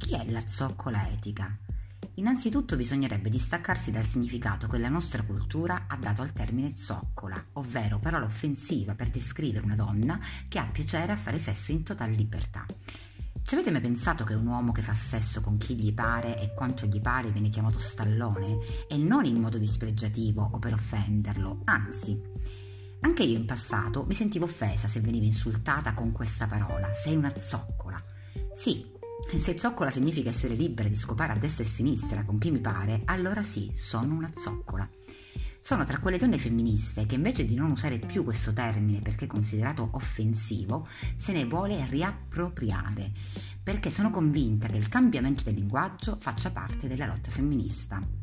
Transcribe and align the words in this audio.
Che 0.00 0.16
è 0.16 0.30
la 0.30 0.42
zoccola 0.46 1.08
etica? 1.10 1.54
Innanzitutto 2.14 2.74
bisognerebbe 2.74 3.28
distaccarsi 3.28 3.90
dal 3.90 4.06
significato 4.06 4.66
che 4.66 4.78
la 4.78 4.88
nostra 4.88 5.22
cultura 5.22 5.84
ha 5.88 5.96
dato 5.96 6.22
al 6.22 6.32
termine 6.32 6.74
zoccola, 6.74 7.44
ovvero 7.52 7.98
parola 7.98 8.24
offensiva 8.24 8.94
per 8.94 9.10
descrivere 9.10 9.62
una 9.62 9.74
donna 9.74 10.18
che 10.48 10.58
ha 10.58 10.64
piacere 10.64 11.12
a 11.12 11.16
fare 11.16 11.38
sesso 11.38 11.72
in 11.72 11.82
totale 11.82 12.14
libertà. 12.14 12.64
Ci 13.42 13.54
avete 13.54 13.70
mai 13.70 13.82
pensato 13.82 14.24
che 14.24 14.32
un 14.32 14.46
uomo 14.46 14.72
che 14.72 14.80
fa 14.80 14.94
sesso 14.94 15.42
con 15.42 15.58
chi 15.58 15.76
gli 15.76 15.92
pare 15.92 16.40
e 16.40 16.54
quanto 16.54 16.86
gli 16.86 17.00
pare 17.00 17.30
viene 17.30 17.50
chiamato 17.50 17.78
stallone? 17.78 18.86
E 18.88 18.96
non 18.96 19.26
in 19.26 19.38
modo 19.38 19.58
dispregiativo 19.58 20.48
o 20.50 20.58
per 20.58 20.72
offenderlo, 20.72 21.60
anzi. 21.64 22.18
Anche 23.00 23.22
io 23.22 23.36
in 23.36 23.44
passato 23.44 24.06
mi 24.06 24.14
sentivo 24.14 24.46
offesa 24.46 24.88
se 24.88 25.00
venivo 25.00 25.26
insultata 25.26 25.92
con 25.92 26.10
questa 26.10 26.46
parola, 26.46 26.90
sei 26.94 27.16
una 27.16 27.36
zoccola. 27.36 28.02
Sì, 28.52 28.89
se 29.38 29.58
zoccola 29.58 29.90
significa 29.90 30.30
essere 30.30 30.54
libera 30.54 30.88
di 30.88 30.96
scopare 30.96 31.32
a 31.32 31.36
destra 31.36 31.62
e 31.62 31.66
a 31.66 31.70
sinistra 31.70 32.24
con 32.24 32.38
chi 32.38 32.50
mi 32.50 32.58
pare, 32.58 33.02
allora 33.04 33.42
sì, 33.42 33.70
sono 33.74 34.14
una 34.14 34.30
zoccola. 34.34 34.88
Sono 35.62 35.84
tra 35.84 35.98
quelle 35.98 36.18
donne 36.18 36.38
femministe 36.38 37.06
che 37.06 37.16
invece 37.16 37.44
di 37.44 37.54
non 37.54 37.70
usare 37.70 37.98
più 37.98 38.24
questo 38.24 38.52
termine 38.52 39.00
perché 39.00 39.26
è 39.26 39.28
considerato 39.28 39.90
offensivo, 39.92 40.88
se 41.16 41.32
ne 41.32 41.44
vuole 41.44 41.86
riappropriare, 41.88 43.12
perché 43.62 43.90
sono 43.90 44.10
convinta 44.10 44.68
che 44.68 44.78
il 44.78 44.88
cambiamento 44.88 45.44
del 45.44 45.54
linguaggio 45.54 46.16
faccia 46.18 46.50
parte 46.50 46.88
della 46.88 47.06
lotta 47.06 47.30
femminista. 47.30 48.19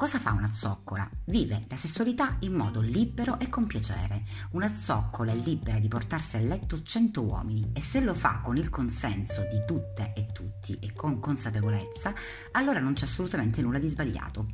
Cosa 0.00 0.18
fa 0.18 0.32
una 0.32 0.50
zoccola? 0.50 1.06
Vive 1.26 1.66
la 1.68 1.76
sessualità 1.76 2.36
in 2.38 2.54
modo 2.54 2.80
libero 2.80 3.38
e 3.38 3.50
con 3.50 3.66
piacere. 3.66 4.22
Una 4.52 4.72
zoccola 4.72 5.30
è 5.30 5.34
libera 5.34 5.78
di 5.78 5.88
portarsi 5.88 6.38
a 6.38 6.40
letto 6.40 6.80
100 6.80 7.22
uomini 7.22 7.72
e 7.74 7.82
se 7.82 8.00
lo 8.00 8.14
fa 8.14 8.40
con 8.42 8.56
il 8.56 8.70
consenso 8.70 9.42
di 9.42 9.62
tutte 9.66 10.14
e 10.16 10.28
tutti 10.32 10.78
e 10.80 10.94
con 10.94 11.20
consapevolezza, 11.20 12.14
allora 12.52 12.80
non 12.80 12.94
c'è 12.94 13.04
assolutamente 13.04 13.60
nulla 13.60 13.78
di 13.78 13.90
sbagliato. 13.90 14.52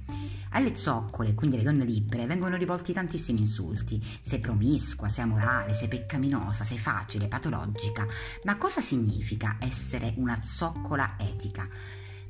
Alle 0.51 0.75
zoccole, 0.75 1.35
quindi 1.35 1.55
alle 1.55 1.67
donne 1.67 1.85
libere, 1.85 2.27
vengono 2.27 2.57
rivolti 2.57 2.93
tantissimi 2.93 3.39
insulti. 3.39 4.05
Sei 4.21 4.41
promiscua, 4.41 5.09
sei 5.09 5.23
amorale, 5.23 5.75
sei 5.75 5.87
peccaminosa, 5.87 6.65
sei 6.65 6.79
facile, 6.79 7.29
patologica. 7.29 8.05
Ma 8.43 8.57
cosa 8.57 8.81
significa 8.81 9.59
essere 9.61 10.13
una 10.17 10.43
zoccola 10.43 11.15
etica? 11.21 11.69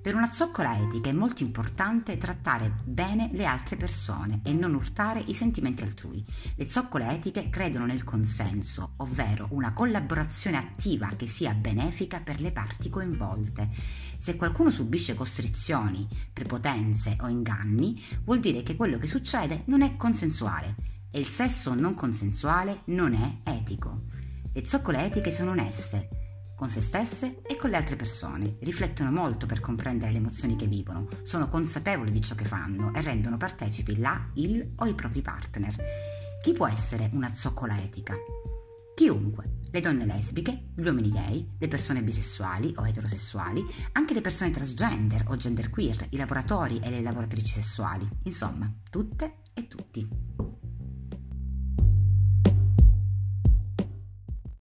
Per 0.06 0.14
una 0.14 0.30
zoccola 0.30 0.78
etica 0.78 1.10
è 1.10 1.12
molto 1.12 1.42
importante 1.42 2.16
trattare 2.16 2.72
bene 2.84 3.28
le 3.32 3.44
altre 3.44 3.74
persone 3.74 4.40
e 4.44 4.52
non 4.52 4.74
urtare 4.74 5.18
i 5.18 5.34
sentimenti 5.34 5.82
altrui. 5.82 6.24
Le 6.54 6.68
zoccole 6.68 7.10
etiche 7.10 7.50
credono 7.50 7.86
nel 7.86 8.04
consenso, 8.04 8.92
ovvero 8.98 9.48
una 9.50 9.72
collaborazione 9.72 10.58
attiva 10.58 11.08
che 11.16 11.26
sia 11.26 11.54
benefica 11.54 12.20
per 12.20 12.40
le 12.40 12.52
parti 12.52 12.88
coinvolte. 12.88 13.68
Se 14.16 14.36
qualcuno 14.36 14.70
subisce 14.70 15.16
costrizioni, 15.16 16.06
prepotenze 16.32 17.16
o 17.22 17.26
inganni, 17.26 18.00
vuol 18.22 18.38
dire 18.38 18.62
che 18.62 18.76
quello 18.76 18.98
che 18.98 19.08
succede 19.08 19.62
non 19.64 19.82
è 19.82 19.96
consensuale 19.96 20.76
e 21.10 21.18
il 21.18 21.26
sesso 21.26 21.74
non 21.74 21.94
consensuale 21.94 22.82
non 22.84 23.12
è 23.12 23.50
etico. 23.50 24.02
Le 24.52 24.64
zoccole 24.64 25.04
etiche 25.04 25.32
sono 25.32 25.50
oneste, 25.50 26.15
con 26.56 26.70
se 26.70 26.80
stesse 26.80 27.42
e 27.42 27.56
con 27.56 27.70
le 27.70 27.76
altre 27.76 27.96
persone, 27.96 28.56
riflettono 28.60 29.12
molto 29.12 29.46
per 29.46 29.60
comprendere 29.60 30.10
le 30.10 30.18
emozioni 30.18 30.56
che 30.56 30.66
vivono, 30.66 31.06
sono 31.22 31.48
consapevoli 31.48 32.10
di 32.10 32.22
ciò 32.22 32.34
che 32.34 32.46
fanno 32.46 32.92
e 32.94 33.02
rendono 33.02 33.36
partecipi 33.36 33.98
la, 33.98 34.30
il 34.34 34.72
o 34.76 34.86
i 34.86 34.94
propri 34.94 35.20
partner. 35.20 35.76
Chi 36.42 36.52
può 36.52 36.66
essere 36.66 37.10
una 37.12 37.32
zoccola 37.34 37.78
etica? 37.80 38.14
Chiunque, 38.94 39.58
le 39.70 39.80
donne 39.80 40.06
lesbiche, 40.06 40.68
gli 40.74 40.86
uomini 40.86 41.10
gay, 41.10 41.56
le 41.58 41.68
persone 41.68 42.02
bisessuali 42.02 42.72
o 42.76 42.86
eterosessuali, 42.86 43.62
anche 43.92 44.14
le 44.14 44.22
persone 44.22 44.50
transgender 44.50 45.26
o 45.28 45.36
genderqueer, 45.36 46.06
i 46.10 46.16
lavoratori 46.16 46.80
e 46.82 46.88
le 46.88 47.02
lavoratrici 47.02 47.52
sessuali, 47.52 48.08
insomma, 48.22 48.72
tutte 48.88 49.42
e 49.52 49.68
tutti. 49.68 50.35